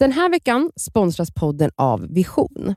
[0.00, 2.74] Den här veckan sponsras podden av Vision.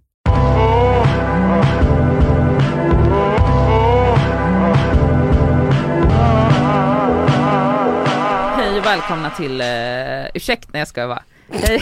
[8.55, 11.23] Hej och välkomna till, uh, ursäkta när jag ska vara.
[11.49, 11.81] Hej.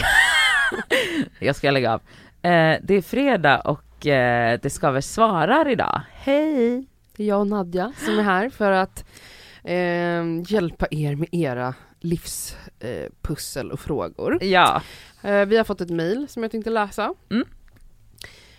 [1.38, 2.00] jag ska lägga av.
[2.00, 6.00] Uh, det är fredag och uh, det ska väl svarar idag.
[6.12, 6.86] Hej!
[7.16, 9.04] Det är jag och Nadja som är här för att
[9.64, 11.74] eh, hjälpa er med era
[12.04, 14.44] livspussel och frågor.
[14.44, 14.82] Ja.
[15.22, 17.14] Eh, vi har fått ett mail som jag tänkte läsa.
[17.30, 17.48] Mm.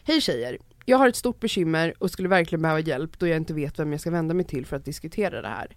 [0.04, 0.58] Hej tjejer!
[0.86, 3.92] Jag har ett stort bekymmer och skulle verkligen behöva hjälp då jag inte vet vem
[3.92, 5.76] jag ska vända mig till för att diskutera det här.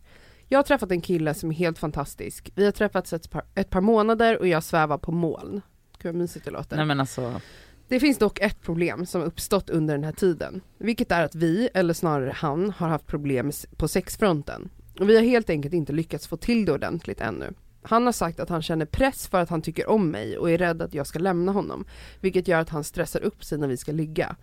[0.49, 2.53] Jag har träffat en kille som är helt fantastisk.
[2.55, 5.63] Vi har träffats ett par, ett par månader och jag svävar på moln.
[5.99, 6.77] Gud vad mysigt det låter.
[6.77, 7.41] Nej men alltså.
[7.89, 11.69] Det finns dock ett problem som uppstått under den här tiden, vilket är att vi,
[11.75, 14.69] eller snarare han, har haft problem på sexfronten.
[15.01, 17.53] Och vi har helt enkelt inte lyckats få till det ordentligt ännu.
[17.89, 20.59] Han har sagt att han känner press för att han tycker om mig och är
[20.59, 21.85] rädd att jag ska lämna honom,
[22.21, 24.37] vilket gör att han stressar upp sig när vi ska ligga.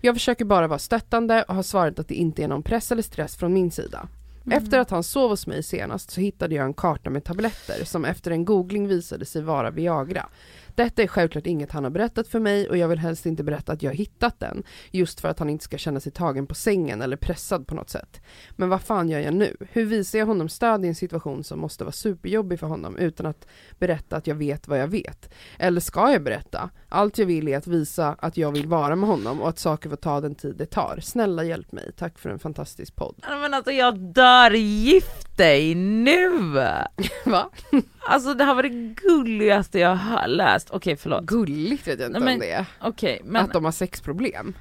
[0.00, 3.02] Jag försöker bara vara stöttande och har svarat att det inte är någon press eller
[3.02, 4.08] stress från min sida.
[4.46, 4.58] Mm.
[4.58, 8.04] Efter att han sov hos mig senast så hittade jag en karta med tabletter som
[8.04, 10.26] efter en googling visade sig vara Viagra.
[10.74, 13.72] Detta är självklart inget han har berättat för mig och jag vill helst inte berätta
[13.72, 16.54] att jag har hittat den, just för att han inte ska känna sig tagen på
[16.54, 18.20] sängen eller pressad på något sätt.
[18.50, 19.56] Men vad fan gör jag nu?
[19.72, 23.26] Hur visar jag honom stöd i en situation som måste vara superjobbig för honom utan
[23.26, 23.46] att
[23.78, 25.30] berätta att jag vet vad jag vet?
[25.58, 26.70] Eller ska jag berätta?
[26.94, 29.88] Allt jag vill är att visa att jag vill vara med honom och att saker
[29.88, 30.98] får ta den tid det tar.
[31.02, 33.14] Snälla hjälp mig, tack för en fantastisk podd.
[33.28, 36.28] Men alltså jag dör, gift dig nu!
[37.24, 37.50] Va?
[37.98, 40.68] Alltså det här var det gulligaste jag har läst.
[40.68, 41.24] Okej okay, förlåt.
[41.24, 42.66] Gulligt vet jag inte men, om det är.
[42.84, 43.44] Okay, men.
[43.44, 44.54] Att de har sexproblem.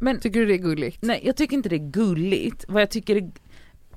[0.00, 0.98] Men, tycker du det är gulligt?
[1.02, 3.36] Nej jag tycker inte det är gulligt, vad jag tycker är, okej.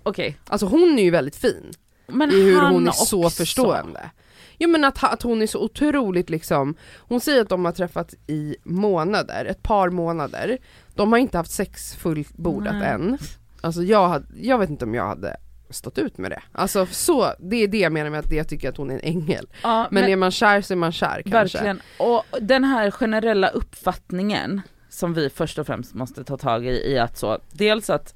[0.04, 0.34] Okay.
[0.48, 1.74] Alltså hon är ju väldigt fin.
[2.08, 3.06] Men I hur hon är också.
[3.06, 4.10] så förstående.
[4.58, 8.16] Jo men att, att hon är så otroligt liksom, hon säger att de har träffats
[8.28, 10.58] i månader, ett par månader.
[10.96, 12.88] De har inte haft sex fullbordat Nej.
[12.88, 13.18] än.
[13.62, 15.38] Alltså jag, hade, jag vet inte om jag hade
[15.70, 16.42] stått ut med det.
[16.52, 19.00] Alltså så, det är det jag menar med att jag tycker att hon är en
[19.04, 19.48] ängel.
[19.64, 21.58] Ja, Men, är man kär så är man kär kanske.
[21.58, 26.70] Verkligen, och den här generella uppfattningen som vi först och främst måste ta tag i,
[26.92, 28.14] i att så, dels att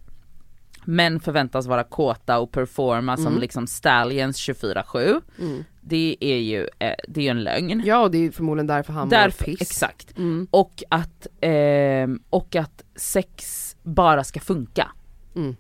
[0.86, 3.40] män förväntas vara kåta och performa som Mm.
[3.42, 5.22] liksom stallions 24-7.
[5.40, 5.64] Mm.
[5.84, 7.82] Det är ju, eh, det är en lögn.
[7.86, 9.62] Ja och det är förmodligen därför han Därför, piss.
[9.62, 10.18] exakt.
[10.18, 10.48] Mm.
[10.52, 14.88] Och att, ehm, och att sex bara ska funka.
[15.36, 15.56] Mm.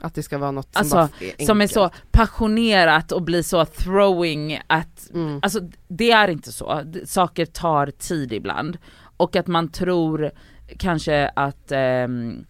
[0.00, 1.46] Att det ska vara något som Alltså, bara är enkelt.
[1.46, 5.38] Som är så passionerat och blir så throwing att, Mm.
[5.42, 6.82] alltså det är inte så.
[7.04, 8.78] Saker tar tid ibland.
[9.16, 10.30] Och att man tror
[10.78, 12.44] kanske att, ehm,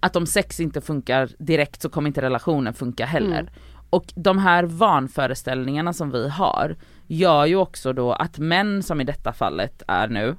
[0.00, 3.50] att om sex inte funkar direkt så kommer inte relationen funka heller.
[3.94, 4.00] Mm.
[4.00, 9.04] Och de här vanföreställningarna som vi har gör ju också då att män som i
[9.04, 10.36] detta fallet är nu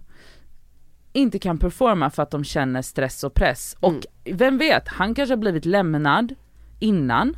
[1.14, 3.76] inte kan performa för att de känner stress och press.
[3.82, 3.96] Mm.
[3.96, 6.36] Och vem vet, han kanske har blivit lämnad
[6.80, 7.38] innan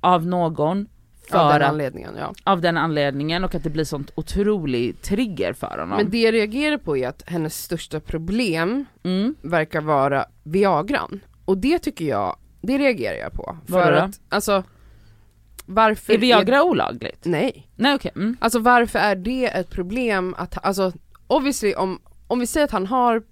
[0.00, 0.88] av någon
[1.30, 2.34] för Av den anledningen ja.
[2.44, 5.96] av den anledningen och att det blir sånt otrolig trigger för honom.
[5.96, 9.34] Men det jag reagerar på är att hennes största problem mm.
[9.42, 11.20] verkar vara Viagran.
[11.44, 13.56] Och det tycker jag, det reagerar jag på.
[13.68, 13.98] För då?
[13.98, 14.64] att, alltså
[15.66, 17.24] varför Är Viagra olagligt?
[17.24, 17.68] Nej.
[17.76, 18.36] Nej okej, mm.
[18.40, 20.92] Alltså varför är det ett problem att, alltså
[21.26, 23.22] obviously om, om vi säger att han har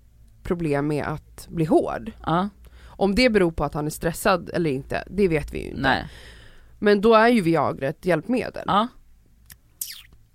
[0.43, 2.49] problem med att bli hård, ja,
[2.87, 5.81] om det beror på att han är stressad eller inte, det vet vi ju inte.
[5.81, 6.05] nej,
[6.79, 8.65] Men då är ju Viagra ett hjälpmedel.
[8.67, 8.89] ja.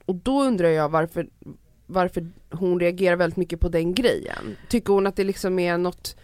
[0.05, 1.29] Och då undrar jag varför,
[1.85, 4.55] varför hon reagerar väldigt mycket på den grejen.
[4.69, 6.15] Tycker hon att det liksom är något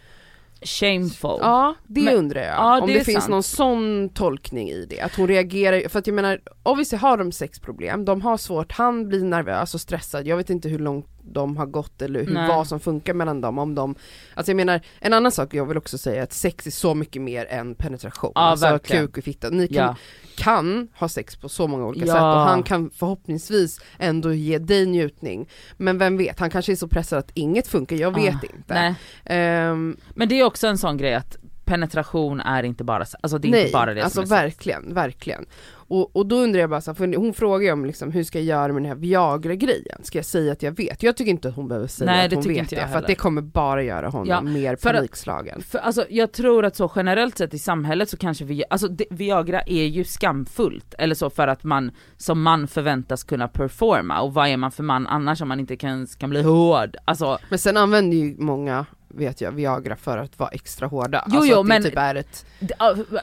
[0.62, 1.38] Shameful.
[1.40, 2.54] Ja, det Men- undrar jag.
[2.54, 3.30] ja, Om det det, finns sant.
[3.30, 5.00] någon sån tolkning i det.
[5.00, 9.08] Att hon reagerar, för att jag menar, obviously har de sexproblem, de har svårt, han
[9.08, 12.48] blir nervös och stressad, jag vet inte hur långt de har gått eller hur, Nej.
[12.48, 13.94] vad som funkar mellan dem, om de,
[14.34, 16.94] alltså jag menar, en annan sak jag vill också säga är att sex är så
[16.94, 19.06] mycket mer än penetration, Ja, alltså verkligen.
[19.06, 19.96] kuk och fitta, ni kan, Ja.
[20.36, 22.12] kan ha sex på så många olika Ja.
[22.12, 26.76] sätt och han kan förhoppningsvis ändå ge dig njutning, men vem vet, han kanske är
[26.76, 28.94] så pressad att inget funkar, jag vet Ah, inte.
[29.24, 33.48] Ehm, Men det är också en sån grej att penetration är inte bara, alltså det
[33.48, 34.56] är Nej, inte bara det alltså som är sex.
[34.56, 35.46] verkligen, verkligen.
[35.88, 38.24] Och, och då undrar jag bara så här, för hon frågar ju om liksom, hur
[38.24, 39.98] ska jag göra med den här Viagra-grejen?
[40.02, 41.02] Ska jag säga att jag vet?
[41.02, 43.14] Jag tycker inte att hon behöver säga Nej, att hon vet det, för att det
[43.14, 45.62] kommer bara göra honom Ja, mer för panikslagen.
[45.62, 49.04] För alltså jag tror att så generellt sett i samhället så kanske vi, alltså det,
[49.10, 54.34] Viagra är ju skamfullt, eller så för att man som man förväntas kunna performa, och
[54.34, 56.96] vad är man för man annars om man inte kan, kan bli hård?
[57.04, 58.86] Alltså, Men sen använder ju många,
[59.16, 61.24] vet jag, Viagra för att vara extra hårda.
[61.28, 62.46] Jo, alltså jo, att det men- typ är ett,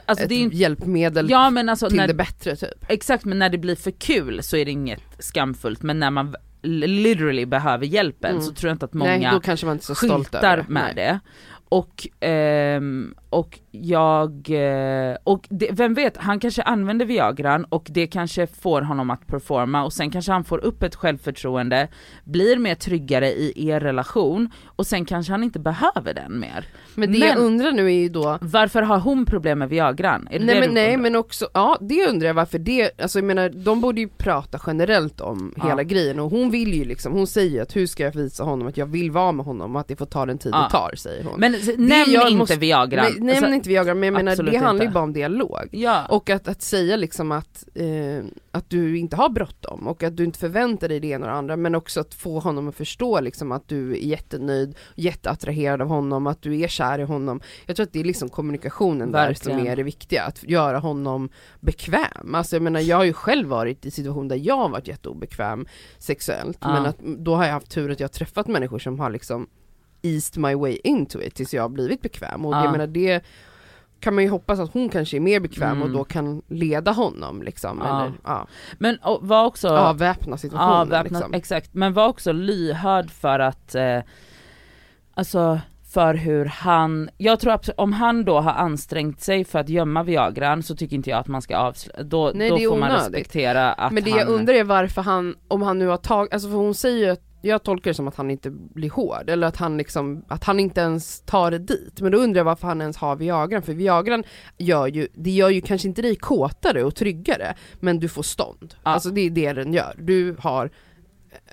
[0.06, 2.84] alltså ett är inte, hjälpmedel ja men alltså till när, det bättre typ.
[2.88, 6.34] exakt men när det blir för kul så är det inget skamfullt, men när man
[6.62, 8.42] literally behöver hjälpen Mm.
[8.42, 10.56] så tror jag inte att många Nej, då kanske man inte är så stolt över
[10.56, 10.94] skyltar med Nej.
[10.94, 11.20] det.
[11.68, 18.06] Och, ehm, och jag, eh, och det, vem vet, han kanske använder Viagran och det
[18.06, 21.88] kanske får honom att performa och sen kanske han får upp ett självförtroende,
[22.24, 26.66] blir mer tryggare i er relation och sen kanske han inte behöver den mer.
[26.94, 30.28] Men det jag Men- undrar nu är ju då Varför har hon problem med Viagran?
[30.30, 33.18] Är det Nej det men, nej men också, ja det undrar jag varför det, alltså
[33.18, 35.68] jag menar de borde ju prata generellt om Ja.
[35.68, 38.68] hela grejen och hon vill ju liksom, hon säger att hur ska jag visa honom
[38.68, 40.62] att jag vill vara med honom och att det får ta den tid Ja.
[40.64, 41.40] det tar säger hon.
[41.40, 43.04] Men nämn jag inte måste- Viagran.
[43.04, 44.94] Nej, nej Alltså, men inte Viagra men jag menar det handlar ju inte.
[44.94, 45.68] bara om dialog.
[45.70, 46.06] Ja.
[46.06, 50.24] Och att, att säga liksom att, eh, att du inte har bråttom och att du
[50.24, 53.20] inte förväntar dig det ena och det andra men också att få honom att förstå
[53.20, 57.40] liksom att du är jättenöjd, jätteattraherad av honom, att du är kär i honom.
[57.66, 59.72] Jag tror att det är liksom kommunikationen där som Verkligen.
[59.72, 61.28] är det viktiga, att göra honom
[61.60, 62.34] bekväm.
[62.34, 65.66] Alltså jag menar jag har ju själv varit i situationer där jag har varit jätteobekväm
[65.98, 66.72] sexuellt Ja.
[66.72, 69.46] men att då har jag haft tur att jag har träffat människor som har liksom
[70.04, 72.64] eased my way into it tills jag har blivit bekväm och Ja.
[72.64, 73.24] jag menar det
[74.00, 75.82] kan man ju hoppas att hon kanske är mer bekväm Mm.
[75.82, 78.00] och då kan leda honom liksom, Ja.
[78.02, 78.46] eller ja,
[78.78, 79.68] Men och, var också...
[79.68, 81.34] avväpna situationen avväpnat, liksom.
[81.34, 81.74] exakt.
[81.74, 83.98] Men var också lyhörd för att, eh,
[85.14, 85.60] alltså
[85.94, 90.02] för hur han, jag tror absolut, om han då har ansträngt sig för att gömma
[90.02, 93.06] Viagran så tycker inte jag att man ska avslöja, då, Nej, då får man onödigt.
[93.06, 96.32] respektera att Men det han, jag undrar är varför han, om han nu har tagit,
[96.34, 99.30] alltså för hon säger ju att jag tolkar det som att han inte blir hård,
[99.30, 102.00] eller att han liksom, att han inte ens tar det dit.
[102.00, 104.24] Men då undrar jag varför han ens har Viagran, för Viagran
[104.58, 108.74] gör ju, det gör ju kanske inte dig kåtare och tryggare, men du får stånd.
[108.74, 108.90] Ja.
[108.90, 109.94] Alltså det är det den gör.
[109.98, 110.70] Du har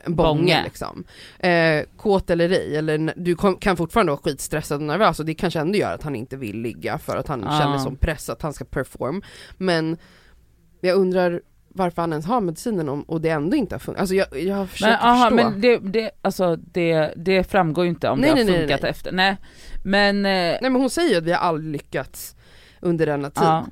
[0.03, 0.63] en bånge, Bånge.
[0.63, 1.03] liksom.
[1.39, 5.33] Eh, kåt eller ej, eller du kom, kan fortfarande vara skitstressad och nervös och det
[5.33, 7.59] kanske ändå gör att han inte vill ligga för att han Ja.
[7.59, 9.21] känner som press att han ska perform.
[9.57, 9.97] Men
[10.81, 11.41] jag undrar
[11.73, 14.01] varför han ens har medicinen om, och det ändå inte har funkat.
[14.01, 15.35] Alltså jag, jag har men, försökt aha, förstå.
[15.35, 18.81] men det, det, alltså det, det framgår ju inte om Nej, det har nej, funkat
[18.81, 18.91] nej.
[18.91, 19.37] efter, nej.
[19.83, 22.35] Men, eh, Nej men hon säger ju att vi har aldrig lyckats
[22.79, 23.43] under denna tid.
[23.43, 23.65] ja.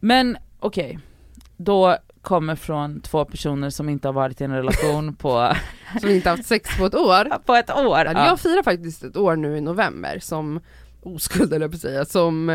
[0.00, 0.98] Men okej,
[1.56, 5.52] då kommer från två personer som inte har varit i en relation på,
[6.00, 7.38] Som inte haft sex på ett år.
[7.46, 7.98] på ett år.
[7.98, 8.12] Ja.
[8.14, 8.26] Ja.
[8.26, 10.60] Jag firar faktiskt ett år nu i november som
[11.02, 12.50] oskuld eller på att säga, som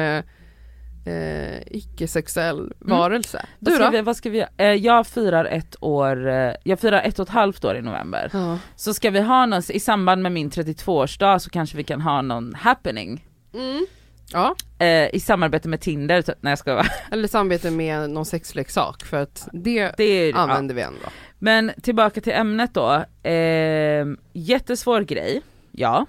[1.05, 3.45] eh, icke-sexuell varelse.
[3.59, 3.91] Vad Du ska då?
[3.91, 4.49] vi, vad ska vi göra?
[4.57, 8.29] Eh, jag firar ett år, eh, jag firar ett och ett halvt år i november.
[8.33, 8.57] Ja.
[8.75, 12.21] Så ska vi ha någon, i samband med min 32-årsdag så kanske vi kan ha
[12.21, 13.27] någon happening.
[13.53, 13.85] Mm.
[14.33, 16.35] ja, Eh, I samarbete med Tinder, typ.
[16.41, 16.85] nej jag ska vara.
[17.11, 20.37] eller samarbete med någon sexleksak för att det, Det är, ja.
[20.37, 20.99] använder vi ändå.
[21.39, 22.93] Men tillbaka till ämnet då.
[23.29, 26.05] Eh, jättesvår grej, ja.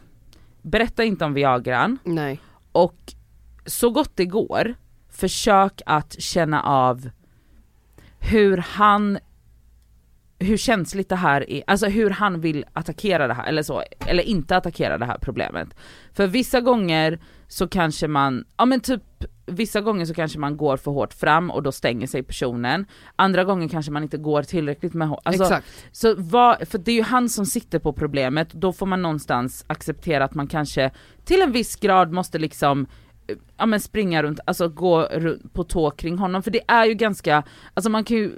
[0.62, 2.40] Berätta inte om Viagran Nej.
[2.72, 2.94] och
[3.66, 4.74] så gott det går,
[5.10, 7.10] försök att känna av
[8.20, 9.18] hur han
[10.38, 14.22] hur känsligt det här är, alltså hur han vill attackera det här, eller så, eller
[14.22, 15.68] inte attackera det här problemet.
[16.12, 17.18] För vissa gånger
[17.48, 19.02] så kanske man, ja men typ
[19.46, 22.86] vissa gånger så kanske man går för hårt fram och då stänger sig personen,
[23.16, 25.66] andra gånger kanske man inte går tillräckligt med alltså, Exakt.
[25.92, 29.64] så vad, för det är ju han som sitter på problemet, då får man någonstans
[29.66, 30.90] acceptera att man kanske
[31.24, 32.86] till en viss grad måste liksom
[33.56, 36.94] Ja men springa runt, alltså gå runt på tå kring honom, för det är ju
[36.94, 37.42] ganska,
[37.74, 38.32] alltså man kan ju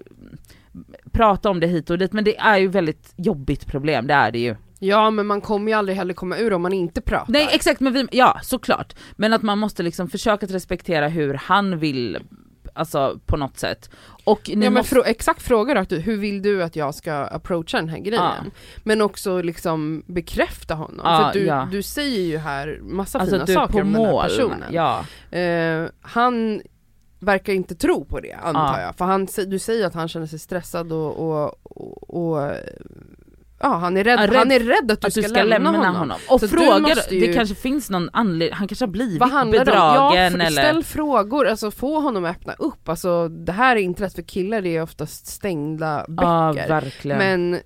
[1.12, 4.32] prata om det hit och dit men det är ju väldigt jobbigt problem, det är
[4.32, 4.56] det ju.
[4.78, 7.32] Ja men man kommer ju aldrig heller komma ur om man inte pratar.
[7.32, 8.94] Nej exakt, men vi, ja såklart.
[9.16, 12.18] Men att man måste liksom försöka att respektera hur han vill,
[12.74, 13.90] alltså på något sätt.
[14.24, 17.76] Och ja, men frå- exakt fråga rakt ut, hur vill du att jag ska approacha
[17.76, 18.50] den här grejen?
[18.82, 21.68] Men också liksom bekräfta honom, Ja, för du, ja.
[21.72, 24.22] du säger ju här massa alltså fina saker på om den här mål.
[24.22, 24.72] personen.
[24.72, 25.04] Ja.
[25.38, 26.62] Eh, han
[27.18, 28.82] verkar inte tro på det antar Ja.
[28.82, 32.52] jag, för han, du säger att han känner sig stressad och, och, och, och
[33.64, 35.90] ja han är rädd, Ja, rädd han är rädd att du, att du ska, lämna,
[35.90, 36.18] honom.
[36.28, 39.18] Och Så du fråga, måste ju- det kanske finns någon anledning, han kanske har blivit
[39.52, 40.50] bedragen Ja, eller...
[40.62, 44.22] ställ frågor, alltså få honom att öppna upp, alltså det här är inte rätt för
[44.22, 46.68] killar, det är oftast stängda Ja böcker.
[46.68, 47.18] verkligen.
[47.18, 47.60] Men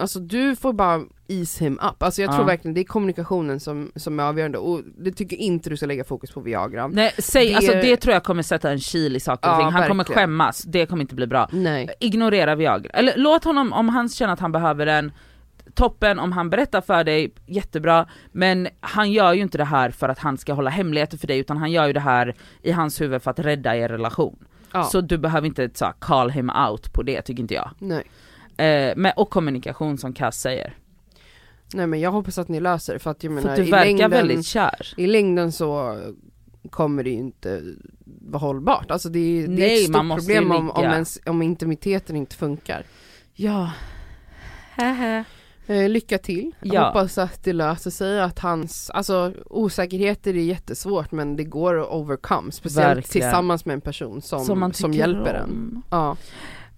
[0.00, 2.36] alltså du får bara ease him up, alltså jag Ja.
[2.36, 5.86] tror verkligen det är kommunikationen som, som är avgörande och det tycker inte du ska
[5.86, 6.86] lägga fokus på Viagra.
[6.88, 9.58] Nej säg, det- alltså det tror jag kommer sätta en kil i saker och Ja,
[9.58, 10.20] ting, han kommer verkligen.
[10.22, 11.48] skämmas, det kommer inte bli bra.
[11.52, 11.88] Nej.
[12.00, 15.12] Ignorera Viagra, eller låt honom, om han känner att han behöver den,
[15.76, 20.08] toppen, om han berättar för dig, jättebra, men han gör ju inte det här för
[20.08, 23.00] att han ska hålla hemligheter för dig utan han gör ju det här i hans
[23.00, 24.46] huvud för att rädda er relation.
[24.72, 24.84] Ja.
[24.84, 27.70] Så du behöver inte så call him out på det tycker inte jag.
[27.78, 28.04] Nej.
[28.66, 30.74] Eh, men, och kommunikation som Cass säger.
[31.74, 33.62] Nej men jag hoppas att ni löser det för att jag menar För att du
[33.62, 34.94] i verkar längden, väldigt kär.
[34.96, 36.00] i längden så
[36.70, 37.62] kommer det ju inte
[38.04, 38.90] vara hållbart.
[38.90, 42.36] Alltså det är, det är Nej, ett stort problem om, om, ens, om intimiteten inte
[42.36, 42.84] funkar.
[43.34, 43.70] Ja.
[45.68, 46.52] Lycka till.
[46.60, 46.86] Jag Ja.
[46.86, 51.88] hoppas att det löser sig, att hans, alltså osäkerheter är jättesvårt men det går att
[51.90, 53.24] overcome, speciellt Verkligen.
[53.28, 55.50] tillsammans med en person som, Som som hjälper om.
[55.50, 55.82] en.
[55.90, 56.16] Ja.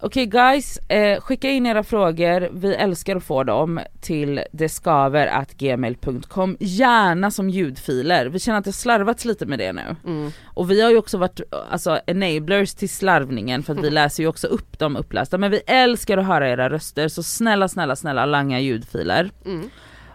[0.00, 7.30] Okej guys, eh, skicka in era frågor, vi älskar att få dem till deskaver.gmail.com, gärna
[7.30, 8.26] som ljudfiler.
[8.26, 9.96] Vi känner att det slarvats lite med det nu.
[10.04, 10.30] Mm.
[10.44, 11.40] Och vi har ju också varit
[11.70, 15.38] alltså, enablers till slarvningen för att vi läser ju också upp de upplästa.
[15.38, 19.30] Men vi älskar att höra era röster så snälla snälla snälla langa ljudfiler.
[19.44, 19.70] Mm.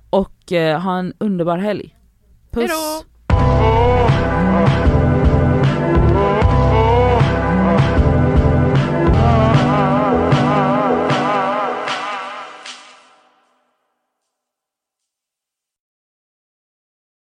[0.10, 1.96] Och eh, ha en underbar helg.
[2.52, 2.72] Puss!
[2.72, 3.04] Hejdå!